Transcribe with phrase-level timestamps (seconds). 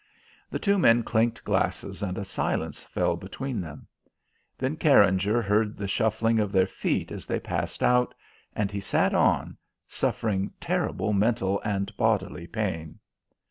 [0.49, 3.85] The two men clinked glasses and a silence fell between them.
[4.57, 8.15] Then Carringer heard the shuffling of their feet as they passed out,
[8.55, 12.97] and he sat on, suffering terrible mental and bodily pain.